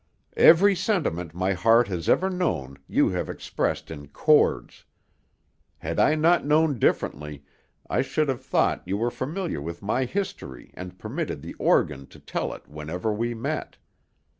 "Every 0.35 0.75
sentiment 0.75 1.35
my 1.35 1.53
heart 1.53 1.87
has 1.89 2.09
ever 2.09 2.27
known 2.31 2.79
you 2.87 3.09
have 3.09 3.29
expressed 3.29 3.91
in 3.91 4.07
chords. 4.07 4.83
Had 5.77 5.99
I 5.99 6.15
not 6.15 6.43
known 6.43 6.79
differently, 6.79 7.43
I 7.87 8.01
should 8.01 8.27
have 8.27 8.43
thought 8.43 8.81
you 8.87 8.97
were 8.97 9.11
familiar 9.11 9.61
with 9.61 9.83
my 9.83 10.05
history 10.05 10.71
and 10.73 10.97
permitted 10.97 11.43
the 11.43 11.53
organ 11.59 12.07
to 12.07 12.19
tell 12.19 12.51
it 12.53 12.67
whenever 12.67 13.13
we 13.13 13.35
met. 13.35 13.77